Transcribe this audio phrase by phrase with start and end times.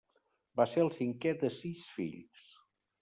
[0.61, 2.51] Va ser el cinquè de sis fills.